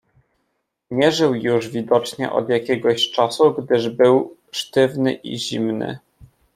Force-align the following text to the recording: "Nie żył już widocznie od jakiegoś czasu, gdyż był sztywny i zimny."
"Nie 0.91 1.11
żył 1.11 1.35
już 1.35 1.69
widocznie 1.69 2.31
od 2.31 2.49
jakiegoś 2.49 3.09
czasu, 3.11 3.53
gdyż 3.53 3.89
był 3.89 4.37
sztywny 4.51 5.13
i 5.13 5.39
zimny." 5.39 5.99